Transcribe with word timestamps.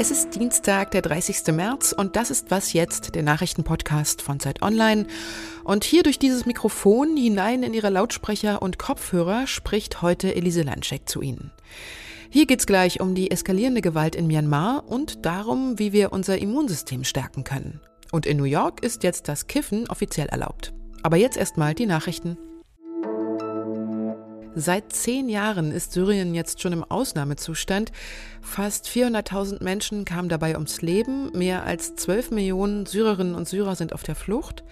Es 0.00 0.12
ist 0.12 0.36
Dienstag, 0.36 0.92
der 0.92 1.02
30. 1.02 1.52
März 1.52 1.90
und 1.90 2.14
das 2.14 2.30
ist 2.30 2.52
Was 2.52 2.72
jetzt, 2.72 3.16
der 3.16 3.24
Nachrichtenpodcast 3.24 4.22
von 4.22 4.38
Zeit 4.38 4.62
Online. 4.62 5.08
Und 5.64 5.82
hier 5.82 6.04
durch 6.04 6.20
dieses 6.20 6.46
Mikrofon 6.46 7.16
hinein 7.16 7.64
in 7.64 7.74
Ihre 7.74 7.90
Lautsprecher 7.90 8.62
und 8.62 8.78
Kopfhörer 8.78 9.48
spricht 9.48 10.00
heute 10.00 10.36
Elise 10.36 10.62
Landschek 10.62 11.08
zu 11.08 11.20
Ihnen. 11.20 11.50
Hier 12.30 12.46
geht's 12.46 12.68
gleich 12.68 13.00
um 13.00 13.16
die 13.16 13.32
eskalierende 13.32 13.80
Gewalt 13.80 14.14
in 14.14 14.28
Myanmar 14.28 14.84
und 14.86 15.26
darum, 15.26 15.80
wie 15.80 15.92
wir 15.92 16.12
unser 16.12 16.38
Immunsystem 16.38 17.02
stärken 17.02 17.42
können. 17.42 17.80
Und 18.12 18.24
in 18.24 18.36
New 18.36 18.44
York 18.44 18.84
ist 18.84 19.02
jetzt 19.02 19.26
das 19.26 19.48
Kiffen 19.48 19.90
offiziell 19.90 20.28
erlaubt. 20.28 20.72
Aber 21.02 21.16
jetzt 21.16 21.36
erstmal 21.36 21.74
die 21.74 21.86
Nachrichten. 21.86 22.38
Seit 24.60 24.92
zehn 24.92 25.28
Jahren 25.28 25.70
ist 25.70 25.92
Syrien 25.92 26.34
jetzt 26.34 26.60
schon 26.60 26.72
im 26.72 26.82
Ausnahmezustand. 26.82 27.92
Fast 28.40 28.88
400.000 28.88 29.62
Menschen 29.62 30.04
kamen 30.04 30.28
dabei 30.28 30.54
ums 30.54 30.82
Leben. 30.82 31.30
Mehr 31.32 31.62
als 31.62 31.94
12 31.94 32.32
Millionen 32.32 32.84
Syrerinnen 32.84 33.36
und 33.36 33.46
Syrer 33.46 33.76
sind 33.76 33.92
auf 33.92 34.02
der 34.02 34.16
Flucht. 34.16 34.64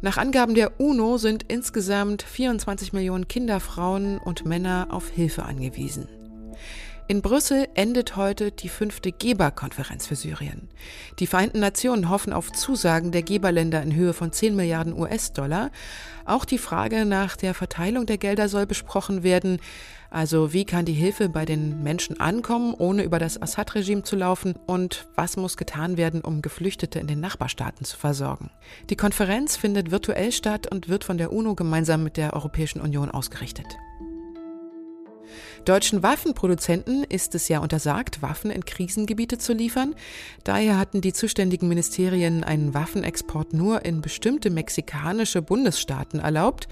Nach 0.00 0.16
Angaben 0.16 0.56
der 0.56 0.80
UNO 0.80 1.18
sind 1.18 1.44
insgesamt 1.46 2.22
24 2.22 2.92
Millionen 2.92 3.28
Kinder, 3.28 3.60
Frauen 3.60 4.18
und 4.18 4.44
Männer 4.44 4.88
auf 4.90 5.08
Hilfe 5.08 5.44
angewiesen. 5.44 6.08
In 7.12 7.20
Brüssel 7.20 7.68
endet 7.74 8.16
heute 8.16 8.52
die 8.52 8.70
fünfte 8.70 9.12
Geberkonferenz 9.12 10.06
für 10.06 10.16
Syrien. 10.16 10.70
Die 11.18 11.26
Vereinten 11.26 11.60
Nationen 11.60 12.08
hoffen 12.08 12.32
auf 12.32 12.50
Zusagen 12.52 13.12
der 13.12 13.22
Geberländer 13.22 13.82
in 13.82 13.94
Höhe 13.94 14.14
von 14.14 14.32
10 14.32 14.56
Milliarden 14.56 14.98
US-Dollar. 14.98 15.70
Auch 16.24 16.46
die 16.46 16.56
Frage 16.56 17.04
nach 17.04 17.36
der 17.36 17.52
Verteilung 17.52 18.06
der 18.06 18.16
Gelder 18.16 18.48
soll 18.48 18.64
besprochen 18.64 19.22
werden. 19.22 19.60
Also 20.08 20.54
wie 20.54 20.64
kann 20.64 20.86
die 20.86 20.94
Hilfe 20.94 21.28
bei 21.28 21.44
den 21.44 21.82
Menschen 21.82 22.18
ankommen, 22.18 22.72
ohne 22.72 23.02
über 23.02 23.18
das 23.18 23.42
Assad-Regime 23.42 24.04
zu 24.04 24.16
laufen? 24.16 24.54
Und 24.66 25.06
was 25.14 25.36
muss 25.36 25.58
getan 25.58 25.98
werden, 25.98 26.22
um 26.22 26.40
Geflüchtete 26.40 26.98
in 26.98 27.08
den 27.08 27.20
Nachbarstaaten 27.20 27.84
zu 27.84 27.98
versorgen? 27.98 28.48
Die 28.88 28.96
Konferenz 28.96 29.58
findet 29.58 29.90
virtuell 29.90 30.32
statt 30.32 30.66
und 30.72 30.88
wird 30.88 31.04
von 31.04 31.18
der 31.18 31.30
UNO 31.30 31.56
gemeinsam 31.56 32.04
mit 32.04 32.16
der 32.16 32.32
Europäischen 32.32 32.80
Union 32.80 33.10
ausgerichtet. 33.10 33.66
Deutschen 35.64 36.02
Waffenproduzenten 36.02 37.04
ist 37.04 37.34
es 37.34 37.48
ja 37.48 37.60
untersagt, 37.60 38.22
Waffen 38.22 38.50
in 38.50 38.64
Krisengebiete 38.64 39.38
zu 39.38 39.52
liefern. 39.52 39.94
Daher 40.44 40.78
hatten 40.78 41.00
die 41.00 41.12
zuständigen 41.12 41.68
Ministerien 41.68 42.44
einen 42.44 42.74
Waffenexport 42.74 43.52
nur 43.52 43.84
in 43.84 44.00
bestimmte 44.00 44.50
mexikanische 44.50 45.42
Bundesstaaten 45.42 46.20
erlaubt. 46.20 46.68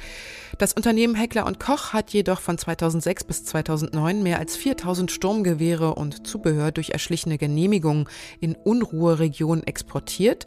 Das 0.58 0.72
Unternehmen 0.72 1.14
Heckler 1.14 1.46
und 1.46 1.60
Koch 1.60 1.92
hat 1.92 2.10
jedoch 2.10 2.40
von 2.40 2.58
2006 2.58 3.24
bis 3.24 3.44
2009 3.44 4.22
mehr 4.22 4.38
als 4.38 4.56
4000 4.56 5.10
Sturmgewehre 5.10 5.94
und 5.94 6.26
Zubehör 6.26 6.72
durch 6.72 6.90
erschlichene 6.90 7.38
Genehmigungen 7.38 8.08
in 8.40 8.56
Unruheregionen 8.56 9.66
exportiert. 9.66 10.46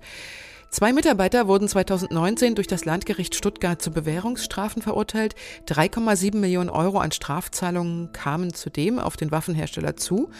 Zwei 0.73 0.91
Mitarbeiter 0.91 1.47
wurden 1.47 1.67
2019 1.67 2.55
durch 2.55 2.65
das 2.65 2.83
Landgericht 2.83 3.35
Stuttgart 3.35 3.79
zu 3.79 3.91
Bewährungsstrafen 3.91 4.81
verurteilt. 4.81 5.35
3,7 5.67 6.35
Millionen 6.37 6.71
Euro 6.71 6.97
an 6.97 7.11
Strafzahlungen 7.11 8.11
kamen 8.11 8.55
zudem 8.55 8.97
auf 8.97 9.15
den 9.15 9.29
Waffenhersteller 9.29 9.97
zu. 9.97 10.31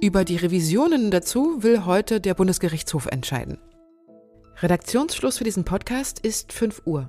Über 0.00 0.24
die 0.24 0.36
Revisionen 0.36 1.10
dazu 1.10 1.64
will 1.64 1.84
heute 1.86 2.20
der 2.20 2.34
Bundesgerichtshof 2.34 3.06
entscheiden. 3.06 3.58
Redaktionsschluss 4.62 5.38
für 5.38 5.44
diesen 5.44 5.64
Podcast 5.64 6.20
ist 6.20 6.52
5 6.52 6.82
Uhr. 6.84 7.08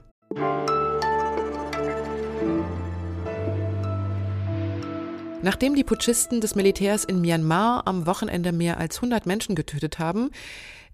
Nachdem 5.44 5.76
die 5.76 5.84
Putschisten 5.84 6.42
des 6.42 6.56
Militärs 6.56 7.06
in 7.06 7.22
Myanmar 7.22 7.84
am 7.86 8.08
Wochenende 8.08 8.52
mehr 8.52 8.80
als 8.80 8.96
100 8.96 9.28
Menschen 9.28 9.54
getötet 9.54 10.00
haben, 10.00 10.32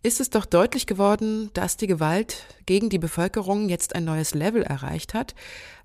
ist 0.04 0.20
es 0.20 0.32
doch 0.32 0.46
deutlich 0.46 0.88
geworden, 0.88 1.52
dass 1.54 1.78
die 1.78 1.88
Gewalt 1.88 2.46
gegen 2.66 2.90
die 2.90 2.98
Bevölkerung 2.98 3.70
jetzt 3.70 3.96
ein 3.96 4.04
neues 4.04 4.34
Level 4.34 4.64
erreicht 4.64 5.14
hat. 5.14 5.36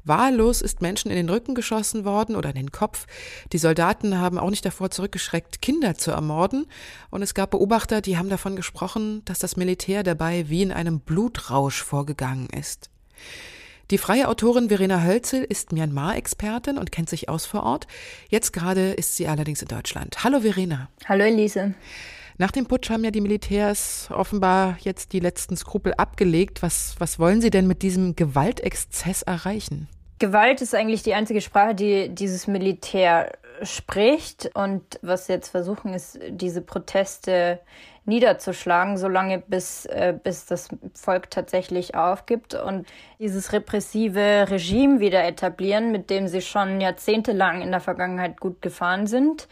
Wahllos 0.04 0.62
ist 0.62 0.80
Menschen 0.80 1.10
in 1.10 1.16
den 1.16 1.28
Rücken 1.28 1.54
geschossen 1.54 2.04
worden 2.04 2.36
oder 2.36 2.50
in 2.50 2.54
den 2.54 2.72
Kopf. 2.72 3.06
Die 3.52 3.58
Soldaten 3.58 4.18
haben 4.18 4.38
auch 4.38 4.50
nicht 4.50 4.64
davor 4.64 4.90
zurückgeschreckt, 4.90 5.60
Kinder 5.60 5.96
zu 5.96 6.12
ermorden. 6.12 6.66
Und 7.10 7.22
es 7.22 7.34
gab 7.34 7.50
Beobachter, 7.50 8.00
die 8.00 8.16
haben 8.16 8.30
davon 8.30 8.56
gesprochen, 8.56 9.22
dass 9.26 9.38
das 9.38 9.56
Militär 9.56 10.02
dabei 10.02 10.48
wie 10.48 10.62
in 10.62 10.72
einem 10.72 11.00
Blutrausch 11.00 11.82
vorgegangen 11.82 12.48
ist. 12.50 12.88
Die 13.90 13.98
freie 13.98 14.28
Autorin 14.28 14.68
Verena 14.68 15.02
Hölzel 15.04 15.44
ist 15.44 15.72
Myanmar-Expertin 15.72 16.78
und 16.78 16.90
kennt 16.90 17.08
sich 17.10 17.28
aus 17.28 17.46
vor 17.46 17.64
Ort. 17.64 17.86
Jetzt 18.28 18.52
gerade 18.52 18.92
ist 18.92 19.16
sie 19.16 19.28
allerdings 19.28 19.62
in 19.62 19.68
Deutschland. 19.68 20.24
Hallo 20.24 20.40
Verena. 20.40 20.88
Hallo 21.04 21.24
Elise. 21.24 21.74
Nach 22.38 22.50
dem 22.50 22.66
Putsch 22.66 22.90
haben 22.90 23.02
ja 23.02 23.10
die 23.10 23.22
Militärs 23.22 24.08
offenbar 24.12 24.76
jetzt 24.80 25.12
die 25.14 25.20
letzten 25.20 25.56
Skrupel 25.56 25.94
abgelegt. 25.94 26.62
Was, 26.62 26.94
was 26.98 27.18
wollen 27.18 27.40
sie 27.40 27.50
denn 27.50 27.66
mit 27.66 27.82
diesem 27.82 28.14
Gewaltexzess 28.14 29.22
erreichen? 29.22 29.88
Gewalt 30.18 30.60
ist 30.60 30.74
eigentlich 30.74 31.02
die 31.02 31.14
einzige 31.14 31.40
Sprache, 31.40 31.74
die 31.74 32.08
dieses 32.10 32.46
Militär 32.46 33.32
spricht. 33.62 34.50
Und 34.54 34.82
was 35.02 35.26
sie 35.26 35.32
jetzt 35.32 35.48
versuchen, 35.48 35.94
ist, 35.94 36.18
diese 36.28 36.60
Proteste 36.60 37.60
niederzuschlagen, 38.06 38.96
solange 38.96 39.38
bis, 39.38 39.84
äh, 39.86 40.14
bis 40.22 40.46
das 40.46 40.68
Volk 40.94 41.30
tatsächlich 41.30 41.96
aufgibt 41.96 42.54
und 42.54 42.86
dieses 43.18 43.52
repressive 43.52 44.46
Regime 44.48 45.00
wieder 45.00 45.24
etablieren, 45.24 45.90
mit 45.90 46.08
dem 46.08 46.28
sie 46.28 46.40
schon 46.40 46.80
jahrzehntelang 46.80 47.62
in 47.62 47.72
der 47.72 47.80
Vergangenheit 47.80 48.38
gut 48.40 48.62
gefahren 48.62 49.06
sind. 49.06 49.48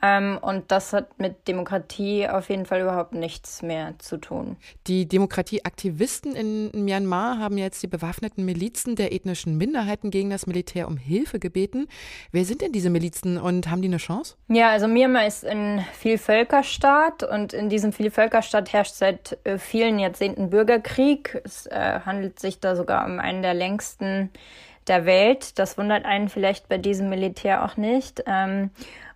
Ähm, 0.00 0.38
und 0.40 0.70
das 0.70 0.92
hat 0.92 1.18
mit 1.18 1.48
Demokratie 1.48 2.28
auf 2.28 2.48
jeden 2.50 2.66
Fall 2.66 2.82
überhaupt 2.82 3.14
nichts 3.14 3.62
mehr 3.62 3.94
zu 3.98 4.16
tun. 4.18 4.56
Die 4.86 5.08
Demokratieaktivisten 5.08 6.36
in 6.36 6.84
Myanmar 6.84 7.38
haben 7.38 7.58
jetzt 7.58 7.82
die 7.82 7.88
bewaffneten 7.88 8.44
Milizen 8.44 8.94
der 8.94 9.12
ethnischen 9.12 9.56
Minderheiten 9.56 10.10
gegen 10.10 10.30
das 10.30 10.46
Militär 10.46 10.86
um 10.86 10.96
Hilfe 10.96 11.40
gebeten. 11.40 11.88
Wer 12.30 12.44
sind 12.44 12.62
denn 12.62 12.70
diese 12.70 12.90
Milizen 12.90 13.38
und 13.38 13.70
haben 13.70 13.82
die 13.82 13.88
eine 13.88 13.96
Chance? 13.96 14.36
Ja, 14.48 14.70
also 14.70 14.86
Myanmar 14.86 15.26
ist 15.26 15.44
ein 15.44 15.84
Vielvölkerstaat 15.94 17.24
und 17.24 17.52
in 17.52 17.68
diesem 17.68 17.92
Vielvölkerstaat 17.92 18.72
herrscht 18.72 18.94
seit 18.94 19.38
äh, 19.44 19.58
vielen 19.58 19.98
Jahrzehnten 19.98 20.50
Bürgerkrieg. 20.50 21.40
Es 21.44 21.66
äh, 21.66 22.00
handelt 22.06 22.38
sich 22.38 22.60
da 22.60 22.76
sogar 22.76 23.04
um 23.04 23.18
einen 23.18 23.42
der 23.42 23.54
längsten 23.54 24.30
der 24.88 25.06
Welt. 25.06 25.58
Das 25.58 25.76
wundert 25.76 26.04
einen 26.04 26.28
vielleicht 26.28 26.68
bei 26.68 26.78
diesem 26.78 27.08
Militär 27.08 27.64
auch 27.64 27.76
nicht. 27.76 28.22
Ähm, 28.26 28.70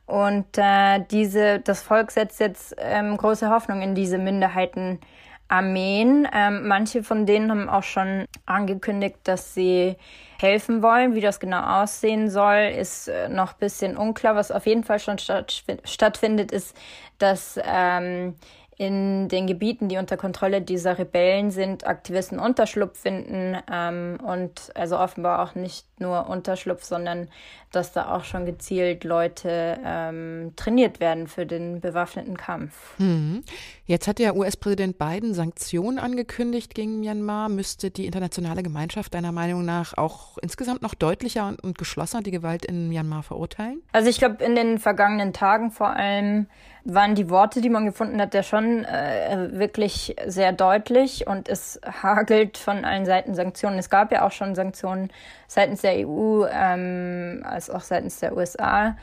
und 0.07 0.47
äh, 0.57 1.01
diese, 1.11 1.61
das 1.61 1.83
Volk 1.83 2.11
setzt 2.11 2.41
jetzt 2.41 2.75
ähm, 2.79 3.17
große 3.17 3.49
Hoffnung 3.49 3.83
in 3.83 3.95
diese 3.95 4.19
Minderheitenarmeen. 4.19 6.29
Ähm, 6.35 6.67
manche 6.67 7.03
von 7.03 7.25
denen 7.25 7.51
haben 7.51 7.69
auch 7.69 7.85
schon 7.85 8.27
angekündigt, 8.45 9.17
dass 9.25 9.55
sie 9.55 9.97
helfen 10.41 10.83
wollen. 10.83 11.15
Wie 11.15 11.21
das 11.21 11.41
genau 11.41 11.83
aussehen 11.83 12.29
soll, 12.29 12.73
ist 12.77 13.09
äh, 13.09 13.29
noch 13.29 13.55
bisschen 13.55 13.97
unklar. 13.97 14.35
Was 14.35 14.51
auf 14.51 14.67
jeden 14.67 14.85
Fall 14.85 14.99
schon 14.99 15.19
stattfindet, 15.19 16.51
ist, 16.51 16.77
dass 17.19 17.59
ähm, 17.65 18.35
in 18.79 19.29
den 19.29 19.47
Gebieten, 19.47 19.89
die 19.89 19.99
unter 19.99 20.17
Kontrolle 20.17 20.63
dieser 20.63 20.99
Rebellen 20.99 21.51
sind, 21.51 21.87
Aktivisten 21.87 22.39
Unterschlupf 22.39 22.99
finden 22.99 23.57
ähm, 23.71 24.19
und 24.25 24.73
also 24.75 24.99
offenbar 24.99 25.43
auch 25.43 25.55
nicht 25.55 25.87
nur 26.01 26.29
Unterschlupf, 26.29 26.83
sondern 26.83 27.29
dass 27.71 27.93
da 27.93 28.15
auch 28.15 28.25
schon 28.25 28.45
gezielt 28.45 29.05
Leute 29.05 29.79
ähm, 29.85 30.53
trainiert 30.57 31.01
werden 31.01 31.27
für 31.27 31.47
den 31.47 31.81
bewaffneten 31.81 32.37
Kampf. 32.37 32.99
Mhm. 32.99 33.45
Jetzt 33.87 34.09
hat 34.09 34.19
der 34.19 34.37
US-Präsident 34.37 34.99
Biden 34.99 35.35
Sanktionen 35.35 35.99
angekündigt 35.99 36.75
gegen 36.75 37.01
Myanmar. 37.01 37.49
Müsste 37.49 37.91
die 37.91 38.07
internationale 38.07 38.63
Gemeinschaft 38.63 39.15
deiner 39.15 39.33
Meinung 39.33 39.65
nach 39.65 39.97
auch 39.97 40.39
insgesamt 40.39 40.83
noch 40.83 40.95
deutlicher 40.95 41.47
und, 41.47 41.63
und 41.63 41.79
geschlossener 41.79 42.23
die 42.23 42.31
Gewalt 42.31 42.65
in 42.65 42.89
Myanmar 42.89 43.23
verurteilen? 43.23 43.83
Also 43.93 44.09
ich 44.09 44.19
glaube, 44.19 44.43
in 44.43 44.55
den 44.55 44.79
vergangenen 44.79 45.33
Tagen 45.33 45.71
vor 45.71 45.91
allem 45.91 46.47
waren 46.85 47.15
die 47.15 47.31
Worte, 47.31 47.61
die 47.61 47.69
man 47.69 47.87
gefunden 47.87 48.21
hat, 48.21 48.35
ja 48.35 48.43
schon 48.43 48.85
äh, 48.85 49.49
wirklich 49.53 50.17
sehr 50.27 50.53
deutlich 50.53 51.27
und 51.27 51.49
es 51.49 51.81
hagelt 51.85 52.59
von 52.59 52.85
allen 52.85 53.07
Seiten 53.07 53.35
Sanktionen. 53.35 53.79
Es 53.79 53.91
gab 53.91 54.11
ja 54.13 54.27
auch 54.27 54.33
schon 54.33 54.55
Sanktionen 54.55 55.11
seitens 55.47 55.83
der 55.83 56.09
EU 56.09 56.45
ähm, 56.51 57.43
als 57.45 57.71
auch 57.71 57.83
seitens 57.83 58.19
der 58.21 58.37
USA. 58.37 58.97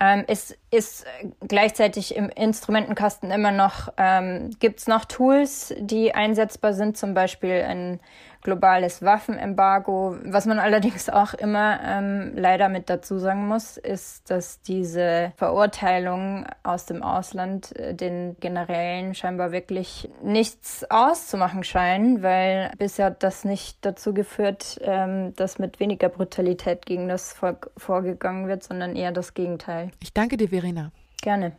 Ähm, 0.00 0.24
es 0.26 0.56
ist 0.74 1.06
gleichzeitig 1.46 2.16
im 2.16 2.28
Instrumentenkasten 2.28 3.30
immer 3.30 3.52
noch, 3.52 3.92
ähm, 3.96 4.50
gibt 4.58 4.80
es 4.80 4.86
noch 4.86 5.04
Tools, 5.04 5.74
die 5.78 6.14
einsetzbar 6.14 6.72
sind, 6.74 6.96
zum 6.96 7.14
Beispiel 7.14 7.62
ein 7.62 8.00
globales 8.44 9.02
Waffenembargo. 9.02 10.16
Was 10.22 10.46
man 10.46 10.58
allerdings 10.60 11.08
auch 11.08 11.34
immer 11.34 11.80
ähm, 11.82 12.32
leider 12.36 12.68
mit 12.68 12.88
dazu 12.88 13.18
sagen 13.18 13.48
muss, 13.48 13.76
ist, 13.76 14.30
dass 14.30 14.60
diese 14.60 15.32
Verurteilungen 15.36 16.46
aus 16.62 16.86
dem 16.86 17.02
Ausland 17.02 17.74
äh, 17.76 17.94
den 17.94 18.36
Generälen 18.38 19.16
scheinbar 19.16 19.50
wirklich 19.50 20.08
nichts 20.22 20.84
auszumachen 20.88 21.64
scheinen, 21.64 22.22
weil 22.22 22.70
bisher 22.78 23.06
hat 23.06 23.22
das 23.24 23.44
nicht 23.44 23.78
dazu 23.80 24.14
geführt, 24.14 24.78
ähm, 24.82 25.34
dass 25.34 25.58
mit 25.58 25.80
weniger 25.80 26.08
Brutalität 26.08 26.86
gegen 26.86 27.08
das 27.08 27.32
Volk 27.32 27.70
vorgegangen 27.76 28.46
wird, 28.46 28.62
sondern 28.62 28.94
eher 28.94 29.10
das 29.10 29.34
Gegenteil. 29.34 29.90
Ich 30.00 30.12
danke 30.12 30.36
dir, 30.36 30.50
Verena. 30.64 30.90
Gerne. 31.20 31.52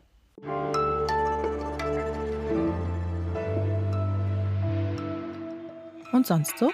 Und 6.11 6.25
sonst 6.25 6.57
so? 6.57 6.71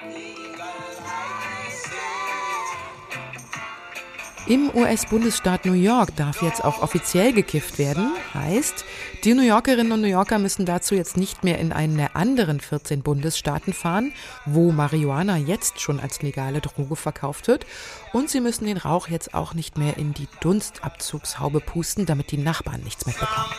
Im 4.51 4.69
US-Bundesstaat 4.75 5.65
New 5.65 5.71
York 5.71 6.13
darf 6.17 6.41
jetzt 6.41 6.61
auch 6.65 6.81
offiziell 6.81 7.31
gekifft 7.31 7.79
werden. 7.79 8.11
Heißt, 8.33 8.83
die 9.23 9.33
New 9.33 9.43
Yorkerinnen 9.43 9.93
und 9.93 10.01
New 10.01 10.09
Yorker 10.09 10.39
müssen 10.39 10.65
dazu 10.65 10.93
jetzt 10.93 11.15
nicht 11.15 11.45
mehr 11.45 11.57
in 11.57 11.71
einen 11.71 11.95
der 11.95 12.17
anderen 12.17 12.59
14 12.59 13.01
Bundesstaaten 13.01 13.71
fahren, 13.71 14.11
wo 14.45 14.73
Marihuana 14.73 15.37
jetzt 15.37 15.79
schon 15.79 16.01
als 16.01 16.21
legale 16.21 16.59
Droge 16.59 16.97
verkauft 16.97 17.47
wird. 17.47 17.65
Und 18.11 18.29
sie 18.29 18.41
müssen 18.41 18.65
den 18.65 18.75
Rauch 18.75 19.07
jetzt 19.07 19.33
auch 19.33 19.53
nicht 19.53 19.77
mehr 19.77 19.95
in 19.95 20.13
die 20.13 20.27
Dunstabzugshaube 20.41 21.61
pusten, 21.61 22.05
damit 22.05 22.31
die 22.31 22.37
Nachbarn 22.37 22.81
nichts 22.81 23.05
mitbekommen. 23.05 23.55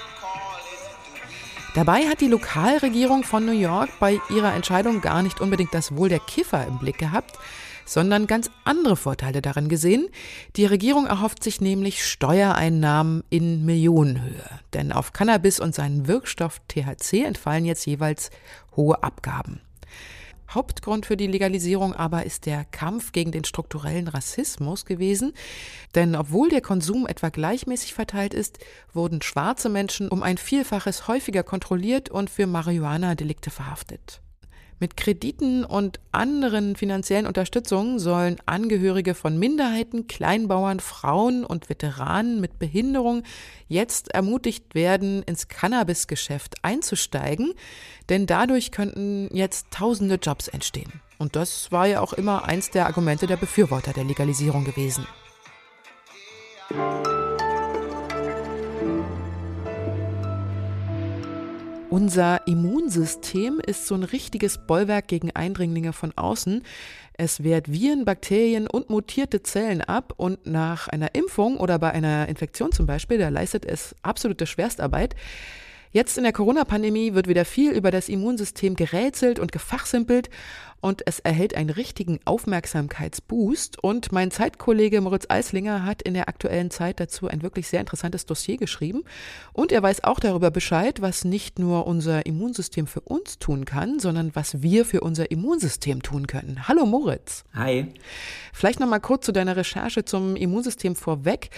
Dabei 1.74 2.06
hat 2.06 2.20
die 2.20 2.28
Lokalregierung 2.28 3.24
von 3.24 3.46
New 3.46 3.58
York 3.58 3.88
bei 3.98 4.20
ihrer 4.28 4.52
Entscheidung 4.52 5.00
gar 5.00 5.22
nicht 5.22 5.40
unbedingt 5.40 5.72
das 5.72 5.96
Wohl 5.96 6.10
der 6.10 6.20
Kiffer 6.20 6.66
im 6.66 6.78
Blick 6.78 6.98
gehabt, 6.98 7.38
sondern 7.84 8.26
ganz 8.26 8.50
andere 8.64 8.96
Vorteile 8.96 9.42
darin 9.42 9.68
gesehen. 9.68 10.08
Die 10.56 10.66
Regierung 10.66 11.06
erhofft 11.06 11.42
sich 11.42 11.60
nämlich 11.60 12.04
Steuereinnahmen 12.04 13.24
in 13.30 13.64
Millionenhöhe. 13.64 14.60
Denn 14.74 14.92
auf 14.92 15.12
Cannabis 15.12 15.60
und 15.60 15.74
seinen 15.74 16.08
Wirkstoff 16.08 16.60
THC 16.68 17.24
entfallen 17.24 17.64
jetzt 17.64 17.86
jeweils 17.86 18.30
hohe 18.76 19.02
Abgaben. 19.02 19.60
Hauptgrund 20.54 21.06
für 21.06 21.16
die 21.16 21.26
Legalisierung 21.26 21.94
aber 21.94 22.24
ist 22.24 22.46
der 22.46 22.64
Kampf 22.64 23.12
gegen 23.12 23.32
den 23.32 23.44
strukturellen 23.44 24.08
Rassismus 24.08 24.84
gewesen. 24.84 25.32
Denn 25.94 26.14
obwohl 26.14 26.48
der 26.48 26.60
Konsum 26.60 27.06
etwa 27.06 27.30
gleichmäßig 27.30 27.94
verteilt 27.94 28.34
ist, 28.34 28.58
wurden 28.92 29.22
schwarze 29.22 29.68
Menschen 29.68 30.08
um 30.08 30.22
ein 30.22 30.38
Vielfaches 30.38 31.08
häufiger 31.08 31.42
kontrolliert 31.42 32.10
und 32.10 32.30
für 32.30 32.46
Marihuana-Delikte 32.46 33.50
verhaftet. 33.50 34.20
Mit 34.82 34.96
Krediten 34.96 35.64
und 35.64 36.00
anderen 36.10 36.74
finanziellen 36.74 37.28
Unterstützungen 37.28 38.00
sollen 38.00 38.38
Angehörige 38.46 39.14
von 39.14 39.38
Minderheiten, 39.38 40.08
Kleinbauern, 40.08 40.80
Frauen 40.80 41.44
und 41.44 41.68
Veteranen 41.68 42.40
mit 42.40 42.58
Behinderung 42.58 43.22
jetzt 43.68 44.12
ermutigt 44.12 44.74
werden, 44.74 45.22
ins 45.22 45.46
Cannabisgeschäft 45.46 46.56
einzusteigen, 46.62 47.52
denn 48.08 48.26
dadurch 48.26 48.72
könnten 48.72 49.28
jetzt 49.32 49.68
tausende 49.70 50.16
Jobs 50.16 50.48
entstehen. 50.48 51.00
Und 51.16 51.36
das 51.36 51.70
war 51.70 51.86
ja 51.86 52.00
auch 52.00 52.12
immer 52.12 52.46
eins 52.46 52.70
der 52.70 52.86
Argumente 52.86 53.28
der 53.28 53.36
Befürworter 53.36 53.92
der 53.92 54.02
Legalisierung 54.02 54.64
gewesen. 54.64 55.06
Unser 61.92 62.46
Immunsystem 62.46 63.60
ist 63.60 63.86
so 63.86 63.94
ein 63.94 64.02
richtiges 64.02 64.56
Bollwerk 64.56 65.08
gegen 65.08 65.30
Eindringlinge 65.32 65.92
von 65.92 66.10
außen. 66.16 66.62
Es 67.12 67.42
wehrt 67.42 67.70
Viren, 67.70 68.06
Bakterien 68.06 68.66
und 68.66 68.88
mutierte 68.88 69.42
Zellen 69.42 69.82
ab 69.82 70.14
und 70.16 70.46
nach 70.46 70.88
einer 70.88 71.14
Impfung 71.14 71.58
oder 71.58 71.78
bei 71.78 71.90
einer 71.90 72.28
Infektion 72.28 72.72
zum 72.72 72.86
Beispiel, 72.86 73.18
da 73.18 73.28
leistet 73.28 73.66
es 73.66 73.94
absolute 74.00 74.46
Schwerstarbeit. 74.46 75.16
Jetzt 75.90 76.16
in 76.16 76.24
der 76.24 76.32
Corona-Pandemie 76.32 77.12
wird 77.12 77.28
wieder 77.28 77.44
viel 77.44 77.72
über 77.72 77.90
das 77.90 78.08
Immunsystem 78.08 78.74
gerätselt 78.74 79.38
und 79.38 79.52
gefachsimpelt 79.52 80.30
und 80.82 81.06
es 81.06 81.20
erhält 81.20 81.56
einen 81.56 81.70
richtigen 81.70 82.18
Aufmerksamkeitsboost. 82.24 83.82
Und 83.82 84.10
mein 84.10 84.32
Zeitkollege 84.32 85.00
Moritz 85.00 85.26
Eislinger 85.28 85.86
hat 85.86 86.02
in 86.02 86.12
der 86.12 86.28
aktuellen 86.28 86.72
Zeit 86.72 86.98
dazu 86.98 87.28
ein 87.28 87.42
wirklich 87.42 87.68
sehr 87.68 87.80
interessantes 87.80 88.26
Dossier 88.26 88.56
geschrieben. 88.56 89.04
Und 89.52 89.70
er 89.70 89.80
weiß 89.80 90.02
auch 90.02 90.18
darüber 90.18 90.50
Bescheid, 90.50 91.00
was 91.00 91.24
nicht 91.24 91.60
nur 91.60 91.86
unser 91.86 92.26
Immunsystem 92.26 92.88
für 92.88 93.00
uns 93.00 93.38
tun 93.38 93.64
kann, 93.64 94.00
sondern 94.00 94.34
was 94.34 94.60
wir 94.60 94.84
für 94.84 95.02
unser 95.02 95.30
Immunsystem 95.30 96.02
tun 96.02 96.26
können. 96.26 96.66
Hallo 96.66 96.84
Moritz. 96.84 97.44
Hi. 97.54 97.86
Vielleicht 98.52 98.80
noch 98.80 98.88
mal 98.88 98.98
kurz 98.98 99.24
zu 99.24 99.32
deiner 99.32 99.56
Recherche 99.56 100.04
zum 100.04 100.34
Immunsystem 100.34 100.96
vorweg. 100.96 101.50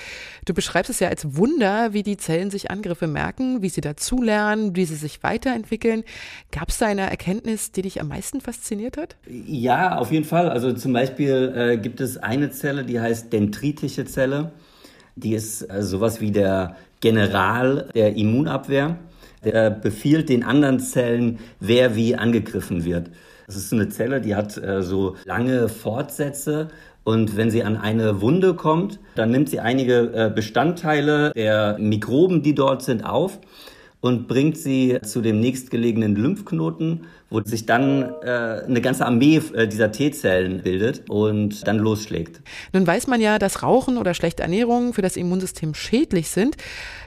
Du 0.45 0.53
beschreibst 0.53 0.91
es 0.91 1.01
ja 1.01 1.09
als 1.09 1.35
Wunder, 1.35 1.95
wie 1.95 2.03
die 2.03 2.19
Zellen 2.19 2.51
sich 2.51 2.71
Angriffe 2.71 3.07
merken, 3.07 3.63
wie 3.63 3.71
sie 3.71 3.81
dazulernen, 3.81 4.77
wie 4.77 4.85
sie 4.85 4.97
sich 4.97 5.23
weiterentwickeln. 5.23 6.05
Gab 6.53 6.69
es 6.69 6.77
da 6.77 6.87
eine 6.87 7.09
Erkenntnis, 7.09 7.73
die 7.73 7.83
dich 7.83 8.03
am 8.03 8.09
meisten 8.09 8.43
fasziniert 8.43 8.99
hat? 8.99 9.14
Ja, 9.27 9.97
auf 9.97 10.13
jeden 10.13 10.25
Fall. 10.25 10.51
Also 10.51 10.73
zum 10.73 10.93
Beispiel 10.93 11.53
äh, 11.57 11.77
gibt 11.79 12.01
es 12.01 12.19
eine 12.19 12.51
Zelle, 12.51 12.85
die 12.85 13.01
heißt 13.01 13.33
dendritische 13.33 14.05
Zelle. 14.05 14.53
Die 15.17 15.35
ist 15.35 15.63
äh, 15.63 15.83
sowas 15.83 16.21
wie 16.21 16.31
der 16.31 16.77
General 17.01 17.89
der 17.95 18.17
Immunabwehr. 18.17 18.99
Der 19.45 19.71
befiehlt 19.71 20.29
den 20.29 20.43
anderen 20.43 20.81
Zellen, 20.81 21.39
wer 21.61 21.97
wie 21.97 22.17
angegriffen 22.17 22.85
wird. 22.85 23.11
Das 23.47 23.57
ist 23.57 23.73
eine 23.73 23.89
Zelle, 23.89 24.21
die 24.21 24.35
hat 24.35 24.57
äh, 24.57 24.83
so 24.83 25.17
lange 25.25 25.69
Fortsätze 25.69 26.69
und 27.05 27.37
wenn 27.37 27.51
sie 27.51 27.63
an 27.63 27.77
eine 27.77 28.23
Wunde 28.23 28.55
kommt, 28.55 28.99
dann 29.15 29.31
nimmt 29.31 29.51
sie 29.51 29.61
einige 29.61 30.13
äh, 30.15 30.33
Bestandteile 30.35 31.33
der 31.35 31.77
Mikroben, 31.79 32.43
die 32.43 32.55
dort 32.55 32.83
sind, 32.83 33.05
auf 33.05 33.39
und 34.01 34.27
bringt 34.27 34.57
sie 34.57 34.99
zu 35.03 35.21
dem 35.21 35.41
nächstgelegenen 35.41 36.17
Lymphknoten, 36.17 37.05
wo 37.35 37.43
sich 37.43 37.67
dann 37.67 38.15
äh, 38.23 38.63
eine 38.65 38.81
ganze 38.81 39.05
Armee 39.05 39.43
äh, 39.55 39.67
dieser 39.67 39.91
T-Zellen 39.91 40.63
bildet 40.63 41.11
und 41.11 41.67
dann 41.67 41.79
losschlägt. 41.79 42.41
Nun 42.73 42.87
weiß 42.87 43.09
man 43.09 43.21
ja, 43.21 43.41
dass 43.41 43.65
Rauchen 43.65 43.99
oder 43.99 44.15
schlechte 44.15 44.45
Ernährung 44.45 44.95
für 44.95 45.03
das 45.03 45.17
Immunsystem 45.17 45.75
schädlich 45.75 46.31
sind. 46.31 46.57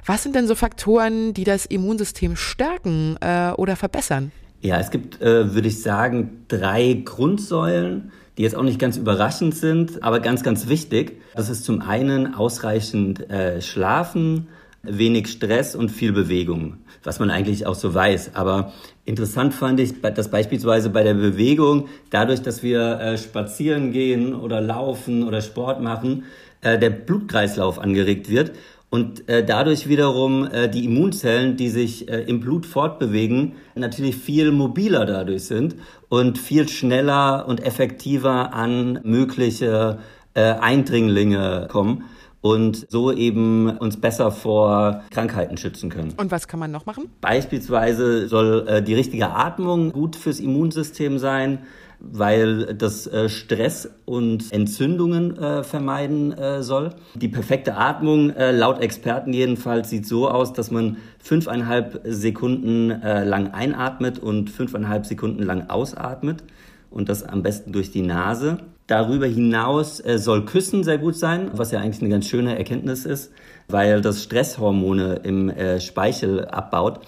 Was 0.05 0.23
sind 0.23 0.35
denn 0.35 0.45
so 0.45 0.53
Faktoren, 0.55 1.33
die 1.33 1.45
das 1.45 1.65
Immunsystem 1.65 2.35
stärken 2.35 3.15
äh, 3.21 3.51
oder 3.55 3.77
verbessern? 3.77 4.33
Ja, 4.59 4.79
es 4.79 4.91
gibt, 4.91 5.21
äh, 5.21 5.53
würde 5.53 5.69
ich 5.69 5.81
sagen, 5.81 6.43
drei 6.49 7.01
Grundsäulen, 7.05 8.11
die 8.37 8.43
jetzt 8.43 8.55
auch 8.55 8.63
nicht 8.63 8.79
ganz 8.79 8.97
überraschend 8.97 9.55
sind, 9.55 10.03
aber 10.03 10.19
ganz, 10.19 10.43
ganz 10.43 10.67
wichtig. 10.67 11.21
Das 11.35 11.47
ist 11.47 11.63
zum 11.63 11.81
einen 11.81 12.35
ausreichend 12.35 13.29
äh, 13.29 13.61
Schlafen, 13.61 14.49
wenig 14.83 15.27
Stress 15.27 15.75
und 15.75 15.89
viel 15.89 16.11
Bewegung, 16.13 16.77
was 17.03 17.19
man 17.19 17.29
eigentlich 17.29 17.65
auch 17.65 17.75
so 17.75 17.93
weiß. 17.93 18.31
Aber 18.35 18.73
interessant 19.05 19.53
fand 19.53 19.79
ich, 19.79 20.01
dass 20.01 20.29
beispielsweise 20.29 20.89
bei 20.89 21.03
der 21.03 21.13
Bewegung, 21.13 21.87
dadurch, 22.09 22.41
dass 22.41 22.63
wir 22.63 22.99
äh, 22.99 23.17
spazieren 23.17 23.91
gehen 23.91 24.33
oder 24.33 24.61
laufen 24.61 25.23
oder 25.23 25.41
Sport 25.41 25.81
machen, 25.81 26.23
äh, 26.61 26.79
der 26.79 26.89
Blutkreislauf 26.89 27.79
angeregt 27.79 28.29
wird 28.29 28.51
und 28.89 29.27
äh, 29.27 29.43
dadurch 29.45 29.89
wiederum 29.89 30.47
die 30.73 30.85
Immunzellen, 30.85 31.57
die 31.57 31.67
sich 31.69 32.07
im 32.07 32.39
Blut 32.39 32.65
fortbewegen, 32.65 33.53
natürlich 33.75 34.15
viel 34.15 34.51
mobiler 34.51 35.05
dadurch 35.05 35.43
sind 35.43 35.75
und 36.07 36.37
viel 36.37 36.69
schneller 36.69 37.45
und 37.49 37.61
effektiver 37.65 38.53
an 38.53 39.01
mögliche 39.03 39.99
Eindringlinge 40.33 41.67
kommen 41.69 42.05
und 42.51 42.85
so 42.89 43.11
eben 43.11 43.77
uns 43.77 43.97
besser 43.97 44.31
vor 44.31 45.03
Krankheiten 45.11 45.57
schützen 45.57 45.89
können. 45.89 46.13
Und 46.17 46.31
was 46.31 46.47
kann 46.47 46.59
man 46.59 46.71
noch 46.71 46.85
machen? 46.85 47.09
Beispielsweise 47.21 48.27
soll 48.27 48.65
äh, 48.67 48.81
die 48.81 48.93
richtige 48.93 49.29
Atmung 49.31 49.91
gut 49.91 50.15
fürs 50.15 50.39
Immunsystem 50.39 51.17
sein 51.17 51.59
weil 51.99 52.75
das 52.75 53.07
äh, 53.07 53.29
Stress 53.29 53.89
und 54.05 54.51
Entzündungen 54.53 55.37
äh, 55.37 55.63
vermeiden 55.63 56.31
äh, 56.31 56.61
soll. 56.61 56.91
Die 57.15 57.27
perfekte 57.27 57.75
Atmung, 57.75 58.31
laut 58.37 58.81
Experten 58.81 59.33
jedenfalls, 59.33 59.89
sieht 59.89 60.05
so 60.05 60.29
aus, 60.29 60.53
dass 60.53 60.71
man 60.71 60.97
fünfeinhalb 61.19 62.01
Sekunden 62.05 62.89
lang 62.89 63.51
einatmet 63.51 64.19
und 64.19 64.49
fünfeinhalb 64.49 65.05
Sekunden 65.05 65.43
lang 65.43 65.69
ausatmet 65.69 66.43
und 66.89 67.09
das 67.09 67.23
am 67.23 67.43
besten 67.43 67.71
durch 67.71 67.91
die 67.91 68.01
Nase. 68.01 68.59
Darüber 68.87 69.27
hinaus 69.27 69.99
äh, 69.99 70.17
soll 70.17 70.45
Küssen 70.45 70.85
sehr 70.85 70.97
gut 70.97 71.17
sein, 71.17 71.51
was 71.53 71.71
ja 71.71 71.79
eigentlich 71.79 72.01
eine 72.01 72.09
ganz 72.09 72.25
schöne 72.25 72.57
Erkenntnis 72.57 73.05
ist, 73.05 73.31
weil 73.67 74.01
das 74.01 74.23
Stresshormone 74.23 75.21
im 75.23 75.49
äh, 75.49 75.81
Speichel 75.81 76.45
abbaut 76.45 77.01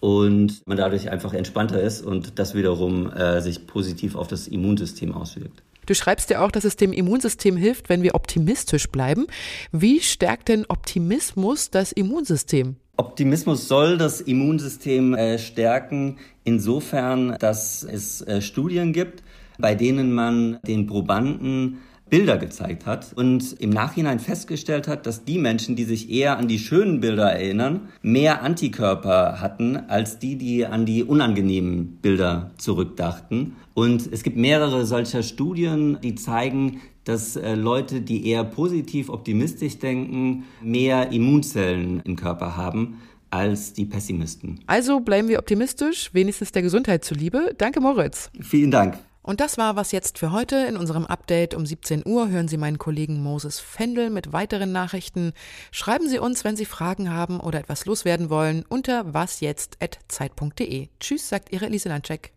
und 0.00 0.60
man 0.66 0.76
dadurch 0.76 1.10
einfach 1.10 1.32
entspannter 1.32 1.80
ist 1.80 2.04
und 2.04 2.38
das 2.38 2.54
wiederum 2.54 3.10
äh, 3.10 3.40
sich 3.40 3.66
positiv 3.66 4.14
auf 4.14 4.28
das 4.28 4.46
Immunsystem 4.46 5.14
auswirkt. 5.14 5.62
Du 5.86 5.94
schreibst 5.94 6.28
ja 6.28 6.44
auch, 6.44 6.50
dass 6.50 6.64
es 6.64 6.76
dem 6.76 6.92
Immunsystem 6.92 7.56
hilft, 7.56 7.88
wenn 7.88 8.02
wir 8.02 8.14
optimistisch 8.14 8.88
bleiben. 8.88 9.26
Wie 9.72 10.00
stärkt 10.00 10.48
denn 10.48 10.66
Optimismus 10.68 11.70
das 11.70 11.92
Immunsystem? 11.92 12.76
Optimismus 12.98 13.68
soll 13.68 13.96
das 13.96 14.20
Immunsystem 14.20 15.16
stärken, 15.38 16.18
insofern, 16.44 17.36
dass 17.38 17.84
es 17.84 18.24
Studien 18.40 18.92
gibt, 18.92 19.22
bei 19.58 19.74
denen 19.74 20.12
man 20.12 20.58
den 20.66 20.86
Probanden 20.86 21.78
Bilder 22.08 22.38
gezeigt 22.38 22.86
hat 22.86 23.12
und 23.16 23.54
im 23.58 23.70
Nachhinein 23.70 24.20
festgestellt 24.20 24.86
hat, 24.86 25.06
dass 25.06 25.24
die 25.24 25.38
Menschen, 25.38 25.74
die 25.74 25.84
sich 25.84 26.08
eher 26.08 26.38
an 26.38 26.46
die 26.46 26.60
schönen 26.60 27.00
Bilder 27.00 27.32
erinnern, 27.32 27.88
mehr 28.00 28.42
Antikörper 28.42 29.40
hatten 29.40 29.76
als 29.88 30.20
die, 30.20 30.36
die 30.36 30.64
an 30.64 30.86
die 30.86 31.02
unangenehmen 31.02 31.98
Bilder 32.02 32.52
zurückdachten. 32.58 33.56
Und 33.74 34.08
es 34.12 34.22
gibt 34.22 34.36
mehrere 34.36 34.86
solcher 34.86 35.24
Studien, 35.24 35.98
die 36.00 36.14
zeigen, 36.14 36.80
dass 37.02 37.36
äh, 37.36 37.54
Leute, 37.54 38.00
die 38.00 38.28
eher 38.28 38.44
positiv 38.44 39.08
optimistisch 39.08 39.78
denken, 39.78 40.44
mehr 40.62 41.10
Immunzellen 41.12 42.00
im 42.04 42.14
Körper 42.16 42.56
haben 42.56 43.00
als 43.30 43.72
die 43.72 43.84
Pessimisten. 43.84 44.60
Also 44.66 45.00
bleiben 45.00 45.28
wir 45.28 45.40
optimistisch, 45.40 46.10
wenigstens 46.14 46.52
der 46.52 46.62
Gesundheit 46.62 47.04
zuliebe. 47.04 47.54
Danke, 47.58 47.80
Moritz. 47.80 48.30
Vielen 48.40 48.70
Dank. 48.70 48.98
Und 49.26 49.40
das 49.40 49.58
war 49.58 49.76
was 49.76 49.92
jetzt 49.92 50.18
für 50.18 50.30
heute. 50.30 50.56
In 50.56 50.76
unserem 50.76 51.04
Update 51.04 51.52
um 51.54 51.66
17 51.66 52.06
Uhr 52.06 52.28
hören 52.28 52.46
Sie 52.46 52.56
meinen 52.56 52.78
Kollegen 52.78 53.22
Moses 53.22 53.58
Fendel 53.58 54.08
mit 54.08 54.32
weiteren 54.32 54.70
Nachrichten. 54.70 55.32
Schreiben 55.72 56.08
Sie 56.08 56.20
uns, 56.20 56.44
wenn 56.44 56.56
Sie 56.56 56.64
Fragen 56.64 57.12
haben 57.12 57.40
oder 57.40 57.58
etwas 57.58 57.86
loswerden 57.86 58.30
wollen, 58.30 58.64
unter 58.68 59.12
wasjetzt.zeit.de. 59.12 60.88
Tschüss, 61.00 61.28
sagt 61.28 61.52
Ihre 61.52 61.66
Elise 61.66 61.88
Landcheck. 61.88 62.32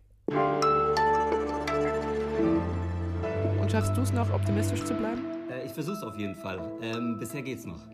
Und 3.60 3.70
schaffst 3.70 3.96
du 3.96 4.00
es 4.00 4.12
noch, 4.12 4.32
optimistisch 4.32 4.82
zu 4.84 4.94
bleiben? 4.94 5.24
Äh, 5.48 5.64
ich 5.66 5.72
versuche 5.72 5.96
es 5.96 6.02
auf 6.02 6.18
jeden 6.18 6.34
Fall. 6.34 6.60
Ähm, 6.82 7.18
bisher 7.20 7.42
geht's 7.42 7.66
noch. 7.66 7.86